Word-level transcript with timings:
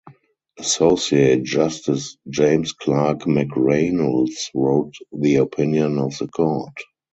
Associate 0.57 1.43
Justice 1.43 2.17
James 2.27 2.73
Clark 2.73 3.19
McReynolds 3.25 4.49
wrote 4.55 4.95
the 5.11 5.35
opinion 5.35 5.99
of 5.99 6.17
the 6.17 6.27
Court. 6.27 6.73